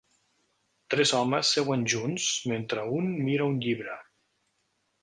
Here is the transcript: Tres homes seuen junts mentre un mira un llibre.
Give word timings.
Tres 0.93 1.11
homes 1.17 1.51
seuen 1.57 1.85
junts 1.95 2.27
mentre 2.55 2.87
un 2.97 3.13
mira 3.29 3.53
un 3.53 3.63
llibre. 3.69 4.01